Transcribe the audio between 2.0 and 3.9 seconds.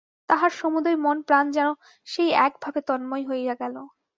সেই একভাবে তন্ময় হইয়া গেল।